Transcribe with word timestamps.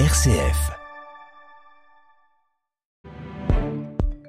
RCF. 0.00 0.72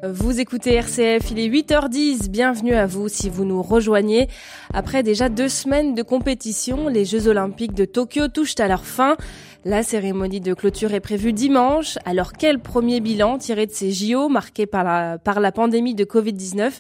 Vous 0.04 0.40
écoutez 0.40 0.76
RCF, 0.76 1.32
il 1.32 1.40
est 1.40 1.50
8h10, 1.50 2.30
bienvenue 2.30 2.76
à 2.76 2.86
vous 2.86 3.10
si 3.10 3.32
vous 3.32 3.46
nous 3.46 3.64
rejoignez. 3.64 4.28
Après 4.76 5.02
déjà 5.02 5.28
deux 5.28 5.50
semaines 5.50 5.96
de 5.96 6.04
compétition, 6.04 6.88
les 6.88 7.04
Jeux 7.04 7.28
Olympiques 7.28 7.74
de 7.74 7.86
Tokyo 7.86 8.28
touchent 8.28 8.60
à 8.60 8.68
leur 8.68 8.86
fin. 8.86 9.18
La 9.64 9.82
cérémonie 9.82 10.40
de 10.40 10.54
clôture 10.54 10.94
est 10.94 11.00
prévue 11.00 11.34
dimanche. 11.34 11.98
Alors 12.06 12.34
quel 12.34 12.60
premier 12.60 13.00
bilan 13.00 13.40
tiré 13.40 13.66
de 13.66 13.72
ces 13.72 13.92
JO 13.92 14.30
marqués 14.30 14.68
par 14.68 14.84
la, 14.84 15.18
par 15.18 15.40
la 15.40 15.52
pandémie 15.52 15.96
de 15.96 16.06
Covid-19 16.06 16.74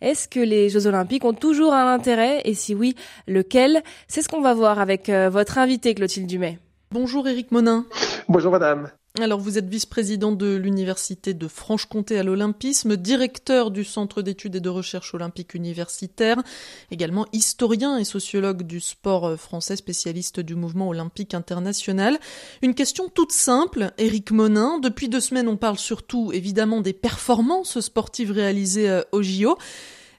Est-ce 0.00 0.26
que 0.26 0.40
les 0.40 0.70
Jeux 0.70 0.88
Olympiques 0.88 1.24
ont 1.24 1.34
toujours 1.34 1.72
un 1.72 1.86
intérêt? 1.94 2.40
Et 2.44 2.54
si 2.54 2.74
oui, 2.74 2.96
lequel? 3.28 3.84
C'est 4.08 4.22
ce 4.22 4.28
qu'on 4.28 4.40
va 4.42 4.54
voir 4.54 4.80
avec 4.80 5.08
euh, 5.08 5.30
votre 5.30 5.56
invité 5.58 5.94
Clotilde 5.94 6.26
Dumay. 6.26 6.58
Bonjour 6.90 7.26
Éric 7.26 7.50
Monin. 7.50 7.86
Bonjour 8.28 8.52
madame. 8.52 8.90
Alors 9.20 9.38
vous 9.38 9.58
êtes 9.58 9.68
vice-président 9.68 10.32
de 10.32 10.56
l'Université 10.56 11.34
de 11.34 11.46
Franche-Comté 11.46 12.18
à 12.18 12.22
l'Olympisme, 12.22 12.96
directeur 12.96 13.70
du 13.70 13.84
Centre 13.84 14.22
d'études 14.22 14.56
et 14.56 14.60
de 14.60 14.68
recherche 14.68 15.14
olympique 15.14 15.54
universitaire, 15.54 16.42
également 16.90 17.26
historien 17.32 17.98
et 17.98 18.04
sociologue 18.04 18.62
du 18.62 18.80
sport 18.80 19.38
français, 19.38 19.76
spécialiste 19.76 20.40
du 20.40 20.54
mouvement 20.54 20.88
olympique 20.88 21.34
international. 21.34 22.18
Une 22.62 22.74
question 22.74 23.08
toute 23.08 23.32
simple, 23.32 23.92
Éric 23.98 24.30
Monin. 24.30 24.78
Depuis 24.78 25.08
deux 25.08 25.20
semaines, 25.20 25.48
on 25.48 25.58
parle 25.58 25.78
surtout 25.78 26.32
évidemment 26.32 26.80
des 26.80 26.94
performances 26.94 27.80
sportives 27.80 28.32
réalisées 28.32 28.88
euh, 28.88 29.02
au 29.12 29.22
JO. 29.22 29.58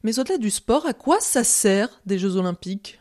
Mais 0.04 0.20
au-delà 0.20 0.38
du 0.38 0.52
sport, 0.52 0.86
à 0.86 0.94
quoi 0.94 1.20
ça 1.20 1.44
sert 1.44 1.90
des 2.06 2.20
Jeux 2.20 2.36
olympiques? 2.36 3.00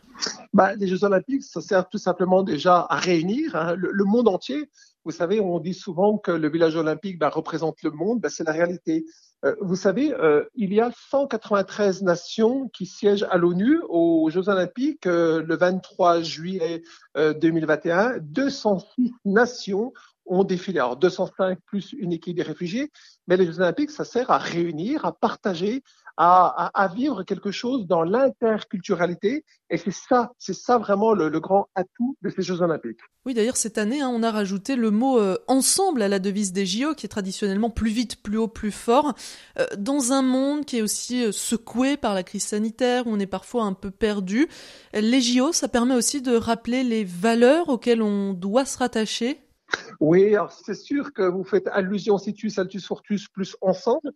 Bah, 0.53 0.75
les 0.75 0.87
Jeux 0.87 1.03
Olympiques, 1.03 1.43
ça 1.43 1.61
sert 1.61 1.89
tout 1.89 1.97
simplement 1.97 2.43
déjà 2.43 2.85
à 2.89 2.97
réunir 2.97 3.55
hein, 3.55 3.75
le, 3.75 4.03
monde 4.03 4.27
entier. 4.27 4.69
Vous 5.05 5.11
savez, 5.11 5.39
on 5.39 5.59
dit 5.59 5.75
souvent 5.75 6.17
que 6.17 6.31
le 6.31 6.49
village 6.49 6.75
olympique 6.75 7.19
bah, 7.19 7.29
représente 7.29 7.83
le 7.83 7.91
monde. 7.91 8.21
Bah, 8.21 8.29
c'est 8.29 8.43
la 8.43 8.51
réalité. 8.51 9.05
Euh, 9.45 9.55
vous 9.61 9.75
savez, 9.75 10.11
euh, 10.11 10.43
il 10.55 10.73
y 10.73 10.81
a 10.81 10.91
193 11.11 12.01
nations 12.01 12.69
qui 12.69 12.87
siègent 12.87 13.27
à 13.29 13.37
l'ONU 13.37 13.79
aux 13.87 14.27
Jeux 14.31 14.49
Olympiques 14.49 15.05
euh, 15.05 15.43
le 15.43 15.55
23 15.55 16.21
juillet 16.21 16.81
2021. 17.15 18.17
206 18.19 19.13
nations 19.25 19.93
ont 20.25 20.43
défilé. 20.43 20.79
Alors 20.79 20.97
205 20.97 21.59
plus 21.65 21.93
une 21.93 22.13
équipe 22.13 22.35
des 22.35 22.43
réfugiés, 22.43 22.91
mais 23.27 23.37
les 23.37 23.45
Jeux 23.45 23.59
Olympiques, 23.59 23.91
ça 23.91 24.05
sert 24.05 24.31
à 24.31 24.37
réunir, 24.37 25.05
à 25.05 25.11
partager, 25.11 25.83
à, 26.17 26.89
vivre 26.95 27.23
quelque 27.23 27.51
chose 27.51 27.87
dans 27.87 28.03
l'interculturalité. 28.03 29.43
Et 29.69 29.77
c'est 29.77 29.91
ça, 29.91 30.31
c'est 30.37 30.53
ça 30.53 30.77
vraiment 30.77 31.13
le, 31.13 31.27
le, 31.27 31.39
grand 31.39 31.67
atout 31.75 32.15
de 32.21 32.29
ces 32.29 32.41
Jeux 32.41 32.61
Olympiques. 32.61 32.99
Oui, 33.25 33.33
d'ailleurs 33.33 33.57
cette 33.57 33.77
année, 33.77 34.01
hein, 34.01 34.11
on 34.13 34.23
a 34.23 34.31
rajouté 34.31 34.75
le 34.75 34.91
mot 34.91 35.19
euh, 35.19 35.37
ensemble 35.47 36.01
à 36.01 36.07
la 36.07 36.19
devise 36.19 36.53
des 36.53 36.65
JO, 36.65 36.93
qui 36.93 37.05
est 37.05 37.09
traditionnellement 37.09 37.69
plus 37.69 37.89
vite, 37.89 38.21
plus 38.21 38.37
haut, 38.37 38.47
plus 38.47 38.71
fort. 38.71 39.13
Euh, 39.59 39.65
dans 39.77 40.13
un 40.13 40.21
monde 40.21 40.65
qui 40.65 40.77
est 40.77 40.81
aussi 40.81 41.25
euh, 41.25 41.31
secoué 41.31 41.97
par 41.97 42.13
la 42.13 42.23
crise 42.23 42.45
sanitaire, 42.45 43.07
où 43.07 43.09
on 43.11 43.19
est 43.19 43.25
parfois 43.25 43.63
un 43.63 43.73
peu 43.73 43.91
perdu, 43.91 44.47
les 44.93 45.21
JO, 45.21 45.51
ça 45.51 45.67
permet 45.67 45.95
aussi 45.95 46.21
de 46.21 46.35
rappeler 46.35 46.83
les 46.83 47.03
valeurs 47.03 47.69
auxquelles 47.69 48.01
on 48.01 48.33
doit 48.33 48.65
se 48.65 48.77
rattacher 48.77 49.44
oui, 49.99 50.35
alors 50.35 50.51
c'est 50.51 50.75
sûr 50.75 51.13
que 51.13 51.23
vous 51.23 51.43
faites 51.43 51.67
allusion 51.67 52.17
situs, 52.17 52.57
altus, 52.59 52.85
fortus, 52.85 53.27
plus 53.27 53.55
ensemble. 53.61 54.11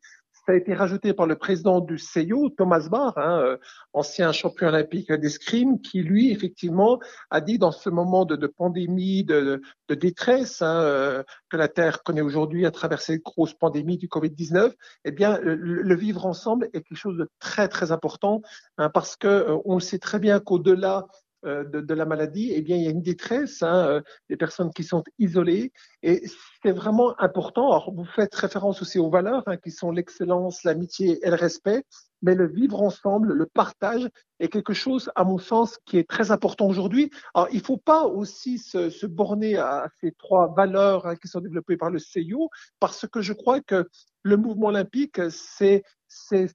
Ça 0.46 0.54
a 0.54 0.56
été 0.56 0.74
rajouté 0.74 1.14
par 1.14 1.28
le 1.28 1.36
président 1.36 1.80
du 1.80 2.00
CEIO, 2.00 2.50
Thomas 2.50 2.88
Barr, 2.90 3.16
hein, 3.18 3.40
euh, 3.40 3.58
ancien 3.94 4.32
champion 4.32 4.70
olympique 4.70 5.12
d'escrime, 5.12 5.80
qui 5.80 6.02
lui, 6.02 6.32
effectivement, 6.32 7.00
a 7.30 7.40
dit 7.40 7.60
dans 7.60 7.72
ce 7.72 7.90
moment 7.90 8.26
de, 8.26 8.48
pandémie, 8.48 9.24
de, 9.24 9.62
détresse 9.90 10.64
hein, 10.64 10.82
euh, 10.82 11.24
que 11.50 11.58
la 11.58 11.68
Terre 11.68 12.02
connaît 12.02 12.22
aujourd'hui 12.22 12.66
à 12.66 12.72
travers 12.72 13.02
cette 13.02 13.22
grosse 13.22 13.54
pandémie 13.54 13.98
du 13.98 14.08
Covid-19, 14.08 14.74
eh 15.06 15.12
bien, 15.12 15.38
le, 15.40 15.56
le, 15.56 15.96
vivre 15.96 16.26
ensemble 16.26 16.70
est 16.74 16.82
quelque 16.82 16.96
chose 16.96 17.18
de 17.18 17.30
très, 17.40 17.68
très 17.68 17.92
important, 17.92 18.42
hein, 18.80 18.90
parce 18.90 19.16
que 19.18 19.28
euh, 19.28 19.58
on 19.66 19.80
sait 19.80 20.00
très 20.00 20.18
bien 20.18 20.40
qu'au-delà 20.40 21.06
euh, 21.06 21.29
de, 21.44 21.82
de, 21.82 21.94
la 21.94 22.06
maladie, 22.06 22.52
eh 22.54 22.62
bien, 22.62 22.76
il 22.76 22.84
y 22.84 22.88
a 22.88 22.92
une 22.92 23.02
détresse 23.02 23.64
hein, 23.64 23.88
euh, 23.88 24.02
des 24.30 24.38
personnes 24.38 24.72
qui 24.74 24.84
sont 24.84 25.04
isolées. 25.18 25.72
Et 26.04 26.24
c'est 26.64 26.72
vraiment 26.72 27.20
important. 27.20 27.68
Alors, 27.68 27.94
vous 27.94 28.06
faites 28.06 28.34
référence 28.36 28.82
aussi 28.82 29.00
aux 29.00 29.10
valeurs, 29.10 29.44
hein, 29.48 29.58
qui 29.58 29.72
sont 29.72 29.92
l'excellence, 29.92 30.64
l'amitié 30.64 31.20
et 31.26 31.30
le 31.30 31.36
respect. 31.36 31.84
Mais 32.22 32.36
le 32.36 32.48
vivre 32.48 32.82
ensemble, 32.82 33.32
le 33.32 33.46
partage 33.46 34.10
est 34.40 34.50
quelque 34.50 34.74
chose, 34.74 35.10
à 35.16 35.24
mon 35.24 35.38
sens, 35.38 35.78
qui 35.86 35.98
est 35.98 36.10
très 36.10 36.32
important 36.32 36.68
aujourd'hui. 36.68 37.10
Alors, 37.34 37.48
il 37.52 37.60
ne 37.60 37.64
faut 37.64 37.78
pas 37.78 38.06
aussi 38.06 38.58
se, 38.58 38.90
se, 38.90 39.06
borner 39.06 39.56
à 39.56 39.88
ces 40.02 40.12
trois 40.12 40.54
valeurs 40.54 41.08
hein, 41.08 41.16
qui 41.16 41.30
sont 41.30 41.40
développées 41.40 41.78
par 41.78 41.90
le 41.90 42.00
CIO, 42.00 42.50
parce 42.80 43.08
que 43.08 43.22
je 43.22 43.32
crois 43.32 43.62
que 43.62 43.88
le 44.24 44.38
mouvement 44.38 44.68
olympique, 44.68 45.20
c'est 45.30 45.84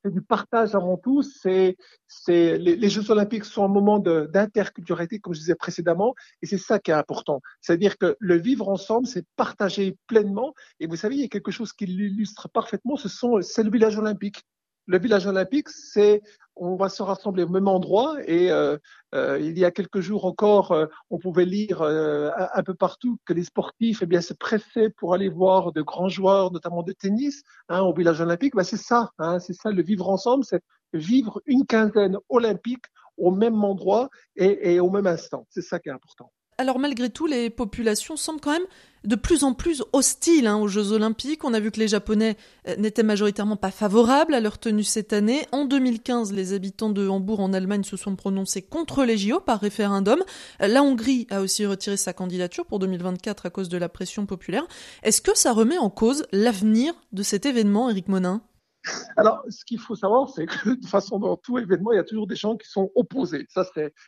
du 0.04 0.22
partage 0.22 0.74
avant 0.74 0.96
tout. 0.96 1.22
C'est 1.22 1.76
les, 2.28 2.58
les 2.58 2.88
Jeux 2.90 3.10
olympiques 3.10 3.44
sont 3.44 3.64
un 3.64 3.68
moment 3.68 3.98
d'interculturalité, 3.98 5.18
comme 5.18 5.34
je 5.34 5.40
disais 5.40 5.54
précédemment, 5.54 6.14
et 6.42 6.46
c'est 6.46 6.58
ça 6.58 6.78
qui 6.78 6.90
est 6.90 6.94
important. 6.94 7.40
C'est-à-dire 7.60 7.98
que 7.98 8.16
le 8.18 8.36
vivre 8.36 8.68
ensemble, 8.68 9.06
c'est 9.06 9.26
partager 9.36 9.96
pleinement. 10.06 10.54
Et 10.80 10.86
vous 10.86 10.96
savez, 10.96 11.16
il 11.16 11.20
y 11.22 11.24
a 11.24 11.28
quelque 11.28 11.50
chose 11.50 11.72
qui 11.72 11.86
l'illustre 11.86 12.48
parfaitement. 12.48 12.96
Ce 12.96 13.08
sont 13.08 13.40
c'est 13.42 13.62
le 13.62 13.70
village 13.70 13.98
olympique 13.98 14.44
le 14.86 14.98
village 14.98 15.26
olympique, 15.26 15.68
c'est 15.68 16.22
on 16.56 16.76
va 16.76 16.88
se 16.88 17.02
rassembler 17.02 17.44
au 17.44 17.48
même 17.48 17.68
endroit 17.68 18.16
et 18.26 18.50
euh, 18.50 18.78
euh, 19.14 19.38
il 19.40 19.58
y 19.58 19.64
a 19.64 19.70
quelques 19.70 20.00
jours 20.00 20.24
encore, 20.24 20.72
euh, 20.72 20.86
on 21.10 21.18
pouvait 21.18 21.44
lire 21.44 21.82
un, 21.82 22.62
peu 22.62 22.74
partout 22.74 23.18
que 23.24 23.32
les 23.32 23.44
sportifs 23.44 24.00
eh 24.02 24.06
bien, 24.06 24.20
se 24.20 24.34
pressaient 24.34 24.90
pour 24.90 25.14
aller 25.14 25.28
voir 25.28 25.72
de 25.72 25.82
grands 25.82 26.08
joueurs, 26.08 26.52
notamment 26.52 26.82
de 26.82 26.92
tennis, 26.92 27.42
hein, 27.68 27.80
au 27.80 27.92
village 27.92 28.20
olympique. 28.20 28.54
Ben, 28.54 28.64
c'est 28.64 28.76
ça, 28.76 29.10
hein, 29.18 29.38
c'est 29.38 29.54
ça 29.54 29.70
le 29.70 29.82
vivre 29.82 30.08
ensemble, 30.08 30.44
c'est 30.44 30.62
vivre 30.92 31.42
une 31.46 31.66
quinzaine 31.66 32.16
olympique 32.28 32.84
au 33.16 33.30
même 33.30 33.62
endroit 33.64 34.08
et, 34.36 34.74
et 34.74 34.80
au 34.80 34.90
même 34.90 35.06
instant. 35.06 35.46
C'est 35.50 35.62
ça 35.62 35.78
qui 35.78 35.88
est 35.88 35.92
important. 35.92 36.30
Alors 36.58 36.78
malgré 36.78 37.10
tout, 37.10 37.26
les 37.26 37.50
populations 37.50 38.16
semblent 38.16 38.40
quand 38.40 38.52
même 38.52 38.66
de 39.04 39.16
plus 39.16 39.44
en 39.44 39.54
plus 39.54 39.82
hostiles 39.92 40.46
hein, 40.46 40.56
aux 40.56 40.68
Jeux 40.68 40.92
Olympiques. 40.92 41.44
On 41.44 41.54
a 41.54 41.60
vu 41.60 41.70
que 41.70 41.80
les 41.80 41.88
Japonais 41.88 42.36
euh, 42.68 42.76
n'étaient 42.76 43.02
majoritairement 43.02 43.56
pas 43.56 43.70
favorables 43.70 44.34
à 44.34 44.40
leur 44.40 44.58
tenue 44.58 44.84
cette 44.84 45.12
année. 45.12 45.46
En 45.52 45.64
2015, 45.64 46.32
les 46.32 46.52
habitants 46.52 46.90
de 46.90 47.06
Hambourg 47.08 47.40
en 47.40 47.52
Allemagne 47.52 47.84
se 47.84 47.96
sont 47.96 48.16
prononcés 48.16 48.62
contre 48.62 49.04
les 49.04 49.16
JO 49.16 49.40
par 49.40 49.60
référendum. 49.60 50.20
Euh, 50.62 50.68
la 50.68 50.82
Hongrie 50.82 51.26
a 51.30 51.40
aussi 51.40 51.66
retiré 51.66 51.96
sa 51.96 52.12
candidature 52.12 52.66
pour 52.66 52.78
2024 52.78 53.46
à 53.46 53.50
cause 53.50 53.68
de 53.68 53.78
la 53.78 53.88
pression 53.88 54.26
populaire. 54.26 54.66
Est-ce 55.02 55.20
que 55.20 55.36
ça 55.36 55.52
remet 55.52 55.78
en 55.78 55.90
cause 55.90 56.26
l'avenir 56.32 56.94
de 57.12 57.22
cet 57.22 57.46
événement, 57.46 57.90
Eric 57.90 58.08
Monin? 58.08 58.42
Alors, 59.16 59.42
ce 59.48 59.64
qu'il 59.64 59.78
faut 59.78 59.94
savoir, 59.94 60.28
c'est 60.28 60.46
que 60.46 60.80
de 60.80 60.86
façon, 60.86 61.18
dans 61.18 61.36
tout 61.36 61.58
événement, 61.58 61.92
il 61.92 61.96
y 61.96 62.00
a 62.00 62.04
toujours 62.04 62.26
des 62.26 62.36
gens 62.36 62.56
qui 62.56 62.68
sont 62.68 62.90
opposés. 62.94 63.46
Ça, 63.48 63.64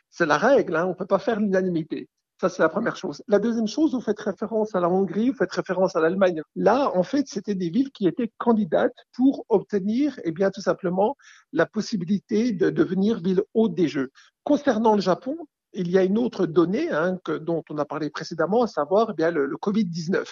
c'est 0.09 0.25
la 0.25 0.37
règle. 0.37 0.75
Hein. 0.75 0.85
On 0.85 0.89
ne 0.89 0.93
peut 0.93 1.07
pas 1.07 1.19
faire 1.19 1.39
l'unanimité. 1.39 2.09
Ça, 2.39 2.49
c'est 2.49 2.61
la 2.61 2.69
première 2.69 2.95
chose. 2.95 3.23
La 3.27 3.39
deuxième 3.39 3.67
chose, 3.67 3.93
vous 3.93 4.01
faites 4.01 4.19
référence 4.19 4.75
à 4.75 4.79
la 4.79 4.89
Hongrie, 4.89 5.31
vous 5.31 5.35
faites 5.37 5.51
référence 5.51 5.95
à 5.95 5.99
l'Allemagne. 6.01 6.43
Là, 6.55 6.91
en 6.95 7.01
fait, 7.01 7.27
c'était 7.27 7.55
des 7.55 7.71
villes 7.71 7.89
qui 7.91 8.05
étaient 8.07 8.31
candidates 8.37 8.95
pour 9.15 9.43
obtenir, 9.49 10.19
eh 10.23 10.31
bien, 10.31 10.51
tout 10.51 10.61
simplement, 10.61 11.17
la 11.51 11.65
possibilité 11.65 12.51
de 12.51 12.69
devenir 12.69 13.19
ville 13.21 13.41
haute 13.55 13.73
des 13.73 13.87
Jeux. 13.87 14.11
Concernant 14.43 14.93
le 14.93 15.01
Japon, 15.01 15.35
il 15.73 15.89
y 15.89 15.97
a 15.97 16.03
une 16.03 16.19
autre 16.19 16.45
donnée 16.45 16.91
hein, 16.91 17.17
que, 17.23 17.31
dont 17.31 17.63
on 17.71 17.77
a 17.79 17.85
parlé 17.85 18.11
précédemment, 18.11 18.61
à 18.61 18.67
savoir 18.67 19.09
eh 19.11 19.13
bien, 19.13 19.31
le, 19.31 19.47
le 19.47 19.57
Covid-19. 19.57 20.23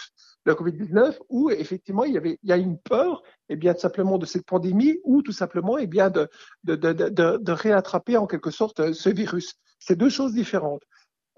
Le 0.45 0.53
Covid-19 0.53 1.17
où 1.29 1.49
effectivement 1.49 2.03
il 2.03 2.13
y 2.13 2.17
avait 2.17 2.37
il 2.43 2.49
y 2.49 2.53
a 2.53 2.57
une 2.57 2.77
peur 2.77 3.23
eh 3.49 3.55
bien 3.55 3.73
tout 3.73 3.79
simplement 3.79 4.19
de 4.19 4.27
cette 4.27 4.45
pandémie 4.45 4.99
ou 5.03 5.23
tout 5.23 5.31
simplement 5.31 5.79
eh 5.79 5.87
bien 5.87 6.11
de, 6.11 6.29
de, 6.65 6.75
de, 6.75 7.09
de 7.09 7.51
réattraper 7.51 8.15
en 8.15 8.27
quelque 8.27 8.51
sorte 8.51 8.93
ce 8.93 9.09
virus. 9.09 9.55
C'est 9.79 9.95
deux 9.95 10.09
choses 10.09 10.33
différentes. 10.33 10.83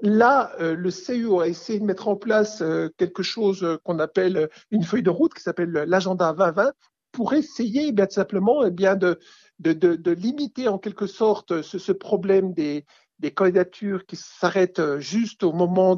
Là, 0.01 0.51
euh, 0.59 0.75
le 0.75 0.89
CEO 0.91 1.39
a 1.39 1.47
essayé 1.47 1.79
de 1.79 1.85
mettre 1.85 2.07
en 2.07 2.15
place 2.15 2.61
euh, 2.61 2.89
quelque 2.97 3.23
chose 3.23 3.63
euh, 3.63 3.77
qu'on 3.83 3.97
appelle 3.97 4.47
une 4.69 4.83
feuille 4.83 5.01
de 5.01 5.09
route 5.09 5.33
qui 5.33 5.41
s'appelle 5.41 5.71
l'agenda 5.71 6.33
2020 6.33 6.71
pour 7.11 7.33
essayer 7.33 7.87
eh 7.87 7.91
bien 7.91 8.07
simplement 8.07 8.63
eh 8.63 8.69
de, 8.69 10.11
limiter 10.11 10.67
en 10.67 10.77
quelque 10.77 11.07
sorte 11.07 11.63
ce, 11.63 11.91
problème 11.91 12.53
des, 12.53 12.85
des 13.17 13.31
candidatures 13.31 14.05
qui 14.05 14.17
s'arrêtent 14.17 14.99
juste 14.99 15.41
au 15.43 15.51
moment 15.51 15.95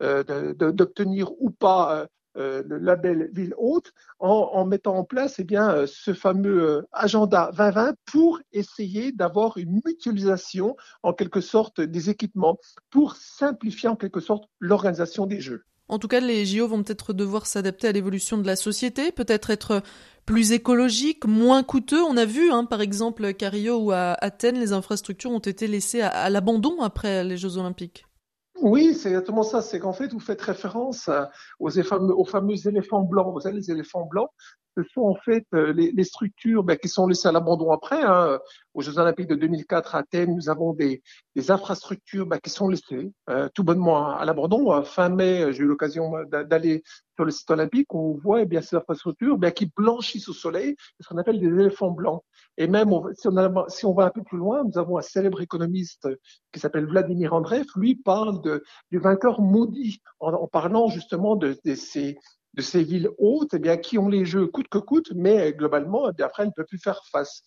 d'obtenir 0.00 1.32
ou 1.38 1.50
pas 1.50 2.06
le 2.34 2.78
label 2.78 3.30
Ville 3.32 3.54
Haute 3.58 3.92
en, 4.18 4.64
mettant 4.64 4.96
en 4.96 5.04
place 5.04 5.38
eh 5.38 5.44
bien, 5.44 5.70
euh, 5.70 5.86
ce 5.86 6.14
fameux 6.14 6.62
euh, 6.62 6.82
agenda 6.92 7.50
2020 7.56 7.94
pour 8.06 8.40
essayer 8.52 9.12
d'avoir 9.12 9.56
une 9.58 9.80
mutualisation 9.84 10.76
en 11.02 11.12
quelque 11.12 11.40
sorte 11.40 11.80
des 11.80 12.10
équipements 12.10 12.58
pour 12.90 13.16
simplifier 13.16 13.88
en 13.88 13.96
quelque 13.96 14.20
sorte 14.20 14.44
l'organisation 14.60 15.26
des 15.26 15.40
Jeux. 15.40 15.64
En 15.88 15.98
tout 15.98 16.08
cas, 16.08 16.20
les 16.20 16.46
JO 16.46 16.66
vont 16.66 16.82
peut-être 16.82 17.12
devoir 17.12 17.46
s'adapter 17.46 17.88
à 17.88 17.92
l'évolution 17.92 18.38
de 18.38 18.46
la 18.46 18.56
société, 18.56 19.12
peut-être 19.12 19.50
être 19.50 19.82
plus 20.24 20.52
écologiques, 20.52 21.26
moins 21.26 21.62
coûteux. 21.62 22.02
On 22.02 22.16
a 22.16 22.24
vu, 22.24 22.50
hein, 22.50 22.64
par 22.64 22.80
exemple, 22.80 23.34
qu'à 23.34 23.50
Rio 23.50 23.76
ou 23.76 23.92
à 23.92 24.16
Athènes, 24.20 24.58
les 24.58 24.72
infrastructures 24.72 25.30
ont 25.30 25.40
été 25.40 25.66
laissées 25.66 26.00
à, 26.00 26.08
à 26.08 26.30
l'abandon 26.30 26.80
après 26.80 27.22
les 27.22 27.36
Jeux 27.36 27.58
Olympiques. 27.58 28.06
Oui, 28.60 28.94
c'est 28.94 29.08
exactement 29.08 29.42
ça. 29.42 29.62
C'est 29.62 29.80
qu'en 29.80 29.92
fait, 29.92 30.12
vous 30.12 30.20
faites 30.20 30.40
référence 30.40 31.10
aux, 31.58 32.24
fameux 32.24 32.68
éléphants 32.68 33.02
blancs. 33.02 33.32
Vous 33.32 33.40
savez, 33.40 33.56
les 33.56 33.70
éléphants 33.70 34.06
blancs, 34.06 34.30
ce 34.76 34.82
sont 34.92 35.02
en 35.02 35.14
fait 35.14 35.46
euh, 35.54 35.72
les, 35.72 36.04
structures 36.04 36.64
ben, 36.64 36.76
qui 36.76 36.88
sont 36.88 37.06
laissées 37.06 37.28
à 37.28 37.32
l'abandon 37.32 37.72
après. 37.72 38.02
Hein. 38.02 38.38
Aux 38.72 38.80
Jeux 38.80 38.98
Olympiques 38.98 39.28
de 39.28 39.34
2004 39.34 39.94
à 39.94 39.98
Athènes, 39.98 40.34
nous 40.34 40.48
avons 40.48 40.72
des, 40.72 41.02
infrastructures 41.48 42.26
ben, 42.26 42.38
qui 42.38 42.50
sont 42.50 42.68
laissées 42.68 43.12
euh, 43.28 43.48
tout 43.54 43.64
bonnement 43.64 44.16
à, 44.16 44.24
l'abandon. 44.24 44.82
Fin 44.84 45.08
mai, 45.08 45.52
j'ai 45.52 45.62
eu 45.62 45.66
l'occasion 45.66 46.12
d'aller 46.30 46.82
sur 47.16 47.24
le 47.24 47.30
site 47.30 47.50
olympique. 47.50 47.92
On 47.94 48.14
voit 48.14 48.42
eh 48.42 48.46
bien 48.46 48.62
ces 48.62 48.76
infrastructures 48.76 49.36
ben, 49.36 49.50
qui 49.50 49.70
blanchissent 49.76 50.28
au 50.28 50.32
soleil, 50.32 50.76
ce 51.00 51.08
qu'on 51.08 51.18
appelle 51.18 51.40
des 51.40 51.46
éléphants 51.46 51.90
blancs. 51.90 52.22
Et 52.56 52.66
même 52.68 52.90
si, 53.14 53.86
on 53.86 53.94
va 53.94 54.04
un 54.04 54.10
peu 54.10 54.22
plus 54.22 54.38
loin, 54.38 54.64
nous 54.64 54.78
avons 54.78 54.98
un 54.98 55.02
célèbre 55.02 55.40
économiste 55.40 56.08
qui 56.52 56.60
s'appelle 56.60 56.86
Vladimir 56.86 57.32
Andreev. 57.34 57.66
Lui 57.76 57.96
parle 57.96 58.40
de, 58.42 58.62
du 58.90 58.98
vainqueur 58.98 59.40
maudit 59.40 60.00
en, 60.20 60.32
en 60.32 60.46
parlant 60.46 60.88
justement 60.88 61.36
de, 61.36 61.58
de 61.64 61.74
ces 61.74 62.16
de 62.54 62.62
ces 62.62 62.84
villes 62.84 63.10
hautes, 63.18 63.54
eh 63.54 63.58
bien, 63.58 63.76
qui 63.76 63.98
ont 63.98 64.08
les 64.08 64.24
jeux 64.24 64.46
coûte 64.46 64.68
que 64.68 64.78
coûte, 64.78 65.12
mais 65.14 65.52
globalement, 65.52 66.08
eh 66.08 66.12
bien, 66.12 66.26
après, 66.26 66.44
elles 66.44 66.50
ne 66.50 66.54
peuvent 66.54 66.66
plus 66.66 66.78
faire 66.78 67.02
face. 67.10 67.42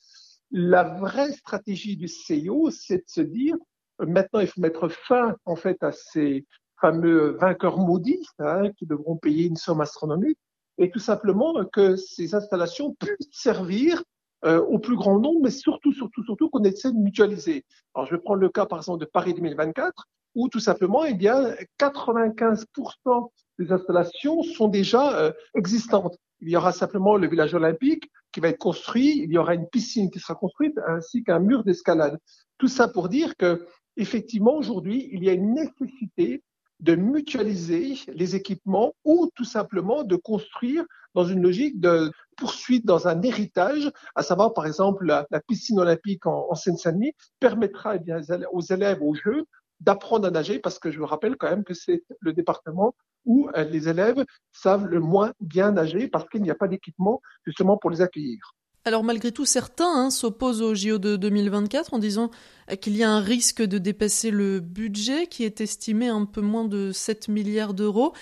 La 0.52 0.84
vraie 0.84 1.32
stratégie 1.32 1.98
du 1.98 2.08
CIO, 2.08 2.70
c'est 2.72 2.98
de 2.98 3.04
se 3.08 3.22
dire, 3.22 3.56
maintenant, 4.00 4.42
il 4.42 4.48
faut 4.48 4.62
mettre 4.62 4.90
fin, 4.90 5.36
en 5.46 5.56
fait, 5.56 5.82
à 5.82 5.92
ces 5.92 6.46
fameux 6.80 7.38
vainqueurs 7.40 7.78
maudits, 7.78 8.28
hein, 8.40 8.72
qui 8.78 8.86
devront 8.86 9.16
payer 9.16 9.46
une 9.46 9.56
somme 9.56 9.82
astronomique, 9.82 10.38
et 10.78 10.92
tout 10.92 11.00
simplement 11.00 11.54
que 11.66 11.96
ces 11.96 12.36
installations 12.36 12.94
puissent 12.96 13.30
servir 13.32 14.04
euh, 14.48 14.62
au 14.62 14.80
plus 14.80 14.96
grand 14.96 15.20
nombre, 15.20 15.42
mais 15.44 15.50
surtout, 15.50 15.92
surtout, 15.92 16.24
surtout 16.24 16.50
qu'on 16.50 16.64
essaie 16.64 16.92
de 16.92 16.98
mutualiser. 16.98 17.66
Alors, 17.94 18.08
je 18.08 18.16
vais 18.16 18.22
prendre 18.22 18.40
le 18.40 18.50
cas, 18.50 18.66
par 18.66 18.80
exemple, 18.80 19.02
de 19.02 19.06
Paris 19.06 19.34
2024, 19.34 20.08
où 20.36 20.48
tout 20.48 20.62
simplement, 20.62 21.04
y 21.04 21.28
a 21.28 21.56
95% 21.80 23.30
des 23.60 23.72
installations 23.72 24.44
sont 24.44 24.70
déjà 24.70 25.20
euh, 25.20 25.32
existantes. 25.54 26.18
Il 26.40 26.50
y 26.50 26.56
aura 26.56 26.72
simplement 26.72 27.18
le 27.18 27.28
village 27.28 27.56
olympique 27.56 28.10
qui 28.32 28.40
va 28.40 28.50
être 28.50 28.58
construit, 28.58 29.24
il 29.24 29.32
y 29.34 29.38
aura 29.38 29.54
une 29.54 29.68
piscine 29.68 30.10
qui 30.12 30.20
sera 30.20 30.36
construite, 30.36 30.80
ainsi 30.88 31.24
qu'un 31.24 31.40
mur 31.40 31.64
d'escalade. 31.64 32.18
Tout 32.58 32.68
ça 32.68 32.88
pour 32.88 33.10
dire 33.10 33.36
que, 33.36 33.66
effectivement, 33.98 34.56
aujourd'hui, 34.56 35.10
il 35.12 35.24
y 35.24 35.30
a 35.30 35.34
une 35.34 35.56
nécessité 35.56 36.44
de 36.80 36.96
mutualiser 36.96 37.96
les 38.08 38.36
équipements 38.36 38.94
ou 39.04 39.30
tout 39.36 39.46
simplement 39.46 40.04
de 40.04 40.16
construire 40.16 40.86
dans 41.16 41.26
une 41.26 41.42
logique 41.42 41.80
de 41.80 42.12
poursuite 42.38 42.86
dans 42.86 43.08
un 43.08 43.22
héritage, 43.24 43.92
à 44.16 44.22
savoir 44.22 44.54
par 44.54 44.68
exemple 44.68 45.06
la, 45.06 45.26
piscine 45.48 45.80
olympique 45.80 46.26
en, 46.28 46.54
Seine-Saint-Denis 46.54 47.14
permettra 47.40 47.96
eh 47.96 48.46
aux 48.52 48.62
élèves 48.62 49.02
aux 49.02 49.16
Jeux 49.16 49.46
d'apprendre 49.80 50.28
à 50.28 50.32
nager 50.32 50.60
parce 50.60 50.80
que 50.80 50.92
je 50.92 51.00
vous 51.00 51.06
rappelle 51.06 51.36
quand 51.36 51.50
même 51.50 51.64
que 51.64 51.74
c'est 51.74 52.04
le 52.20 52.34
département 52.34 52.96
où 53.26 53.50
euh, 53.56 53.64
les 53.64 53.90
élèves 53.90 54.24
savent 54.52 54.86
le 54.86 55.00
moins 55.00 55.34
bien 55.40 55.72
nager 55.72 56.08
parce 56.08 56.28
qu'il 56.30 56.42
n'y 56.42 56.52
a 56.52 56.56
pas 56.56 56.68
d'équipement 56.68 57.22
justement 57.46 57.78
pour 57.78 57.90
les 57.90 58.02
accueillir. 58.02 58.57
Alors 58.88 59.04
malgré 59.04 59.34
tout, 59.34 59.44
certains 59.44 60.06
hein, 60.06 60.10
s'opposent 60.10 60.62
au 60.62 60.74
JO 60.74 60.98
de 60.98 61.18
2024 61.18 61.94
en 61.94 62.00
disant 62.00 62.32
qu'il 62.80 62.96
y 62.96 63.04
a 63.04 63.12
un 63.12 63.20
risque 63.20 63.62
de 63.62 63.80
dépasser 63.80 64.32
le 64.32 64.62
budget 64.62 65.28
qui 65.28 65.44
est 65.44 65.60
estimé 65.60 66.08
un 66.08 66.24
peu 66.24 66.40
moins 66.40 66.64
de 66.64 66.94
7 66.94 67.28
milliards 67.28 67.74
d'euros. 67.74 68.14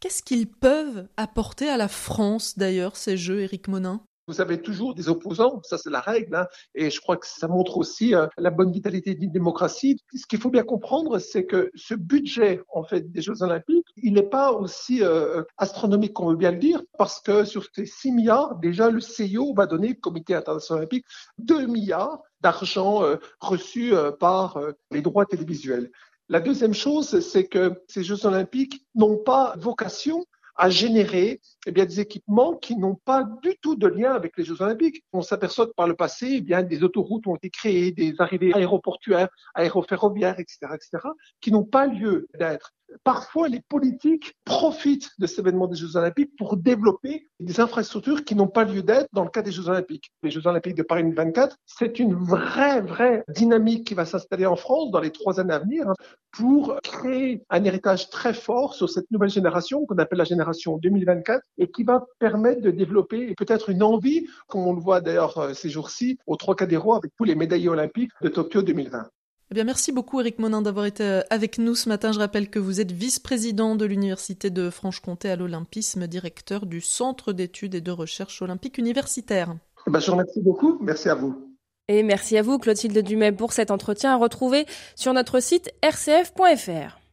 Qu'est-ce 0.00 0.22
qu'ils 0.22 0.46
peuvent 0.46 1.06
apporter 1.18 1.68
à 1.68 1.76
la 1.76 1.88
France 1.88 2.56
d'ailleurs, 2.56 2.96
ces 2.96 3.18
Jeux, 3.18 3.40
Éric 3.40 3.68
Monin? 3.68 4.00
Vous 4.26 4.40
avez 4.40 4.62
toujours 4.62 4.94
des 4.94 5.10
opposants, 5.10 5.60
ça 5.62 5.76
c'est 5.76 5.90
la 5.90 6.00
règle, 6.00 6.34
hein, 6.34 6.46
et 6.74 6.88
je 6.88 6.98
crois 7.02 7.18
que 7.18 7.26
ça 7.26 7.46
montre 7.46 7.76
aussi 7.76 8.14
euh, 8.14 8.26
la 8.38 8.50
bonne 8.50 8.72
vitalité 8.72 9.14
d'une 9.14 9.30
démocratie. 9.30 9.98
Ce 10.14 10.26
qu'il 10.26 10.40
faut 10.40 10.48
bien 10.48 10.62
comprendre, 10.62 11.18
c'est 11.18 11.44
que 11.44 11.70
ce 11.74 11.92
budget 11.92 12.62
en 12.72 12.84
fait 12.84 13.12
des 13.12 13.20
Jeux 13.20 13.42
Olympiques, 13.42 13.83
il 13.96 14.14
n'est 14.14 14.22
pas 14.22 14.52
aussi 14.52 15.02
euh, 15.02 15.42
astronomique 15.56 16.12
qu'on 16.12 16.30
veut 16.30 16.36
bien 16.36 16.50
le 16.50 16.58
dire, 16.58 16.82
parce 16.98 17.20
que 17.20 17.44
sur 17.44 17.64
ces 17.74 17.86
6 17.86 18.12
milliards, 18.12 18.56
déjà 18.56 18.90
le 18.90 19.00
CIO 19.00 19.54
va 19.54 19.66
donner, 19.66 19.88
le 19.88 19.94
Comité 19.94 20.34
international 20.34 20.82
olympique, 20.82 21.06
2 21.38 21.66
milliards 21.66 22.20
d'argent 22.40 23.02
euh, 23.02 23.16
reçus 23.40 23.94
par 24.20 24.58
les 24.90 25.02
droits 25.02 25.26
télévisuels. 25.26 25.90
La 26.28 26.40
deuxième 26.40 26.74
chose, 26.74 27.20
c'est 27.20 27.46
que 27.46 27.82
ces 27.88 28.02
Jeux 28.02 28.24
olympiques 28.26 28.86
n'ont 28.94 29.18
pas 29.18 29.54
vocation 29.58 30.24
à 30.56 30.70
générer 30.70 31.40
eh 31.66 31.72
bien, 31.72 31.84
des 31.84 32.00
équipements 32.00 32.54
qui 32.54 32.76
n'ont 32.76 32.94
pas 32.94 33.24
du 33.42 33.56
tout 33.60 33.74
de 33.74 33.86
lien 33.86 34.12
avec 34.12 34.36
les 34.36 34.44
Jeux 34.44 34.62
Olympiques. 34.62 35.04
On 35.12 35.22
s'aperçoit 35.22 35.66
que 35.66 35.72
par 35.72 35.88
le 35.88 35.94
passé, 35.94 36.34
eh 36.36 36.40
bien, 36.40 36.62
des 36.62 36.82
autoroutes 36.82 37.26
ont 37.26 37.36
été 37.36 37.50
créées, 37.50 37.90
des 37.92 38.14
arrivées 38.18 38.54
aéroportuaires, 38.54 39.28
aéroferroviaires, 39.54 40.38
etc., 40.38 40.58
etc., 40.74 41.08
qui 41.40 41.50
n'ont 41.50 41.64
pas 41.64 41.86
lieu 41.86 42.28
d'être 42.38 42.72
parfois 43.02 43.48
les 43.48 43.60
politiques 43.68 44.34
profitent 44.44 45.10
de 45.18 45.26
cet 45.26 45.40
événement 45.40 45.66
des 45.66 45.76
Jeux 45.76 45.96
Olympiques 45.96 46.32
pour 46.36 46.56
développer 46.56 47.28
des 47.40 47.60
infrastructures 47.60 48.24
qui 48.24 48.34
n'ont 48.34 48.48
pas 48.48 48.64
lieu 48.64 48.82
d'être 48.82 49.08
dans 49.12 49.24
le 49.24 49.30
cas 49.30 49.42
des 49.42 49.52
Jeux 49.52 49.68
Olympiques. 49.68 50.10
Les 50.22 50.30
Jeux 50.30 50.46
Olympiques 50.46 50.76
de 50.76 50.82
Paris 50.82 51.02
2024, 51.02 51.56
c'est 51.66 51.98
une 51.98 52.14
vraie, 52.14 52.80
vraie 52.80 53.24
dynamique 53.28 53.86
qui 53.86 53.94
va 53.94 54.04
s'installer 54.04 54.46
en 54.46 54.56
France 54.56 54.90
dans 54.90 55.00
les 55.00 55.10
trois 55.10 55.40
années 55.40 55.54
à 55.54 55.58
venir 55.58 55.88
hein, 55.88 55.94
pour 56.32 56.76
créer 56.82 57.44
un 57.50 57.64
héritage 57.64 58.10
très 58.10 58.34
fort 58.34 58.74
sur 58.74 58.90
cette 58.90 59.10
nouvelle 59.10 59.30
génération 59.30 59.86
qu'on 59.86 59.98
appelle 59.98 60.18
la 60.18 60.24
génération 60.24 60.78
2024 60.78 61.42
et 61.58 61.70
qui 61.70 61.84
va 61.84 62.04
permettre 62.18 62.60
de 62.60 62.70
développer 62.70 63.34
peut-être 63.34 63.70
une 63.70 63.82
envie, 63.82 64.26
comme 64.48 64.66
on 64.66 64.72
le 64.72 64.80
voit 64.80 65.00
d'ailleurs 65.00 65.38
euh, 65.38 65.54
ces 65.54 65.68
jours-ci, 65.68 66.18
au 66.26 66.36
Trocadéro 66.36 66.94
avec 66.94 67.12
tous 67.16 67.24
les 67.24 67.34
médaillés 67.34 67.68
olympiques 67.68 68.10
de 68.22 68.28
Tokyo 68.28 68.62
2020. 68.62 69.08
Eh 69.50 69.54
bien, 69.54 69.64
merci 69.64 69.92
beaucoup 69.92 70.20
Eric 70.20 70.38
Monin 70.38 70.62
d'avoir 70.62 70.86
été 70.86 71.04
euh, 71.04 71.20
avec 71.30 71.58
nous 71.58 71.74
ce 71.74 71.88
matin. 71.88 72.12
Je 72.12 72.18
rappelle 72.18 72.48
que 72.48 72.58
vous 72.58 72.80
êtes 72.80 72.92
vice-président 72.92 73.76
de 73.76 73.84
l'Université 73.84 74.50
de 74.50 74.70
Franche-Comté 74.70 75.28
à 75.28 75.36
l'Olympisme, 75.36 76.06
directeur 76.06 76.66
du 76.66 76.80
Centre 76.80 77.32
d'études 77.32 77.74
et 77.74 77.80
de 77.80 77.90
recherche 77.90 78.40
olympique 78.40 78.78
universitaire. 78.78 79.54
Eh 79.86 79.90
ben, 79.90 80.00
je 80.00 80.06
vous 80.06 80.12
remercie 80.12 80.40
beaucoup. 80.40 80.78
Merci 80.80 81.10
à 81.10 81.14
vous. 81.14 81.54
Et 81.88 82.02
merci 82.02 82.38
à 82.38 82.42
vous 82.42 82.58
Clotilde 82.58 82.98
Dumais 82.98 83.32
pour 83.32 83.52
cet 83.52 83.70
entretien 83.70 84.14
à 84.14 84.16
retrouver 84.16 84.64
sur 84.96 85.12
notre 85.12 85.40
site 85.40 85.70
rcf.fr. 85.84 87.03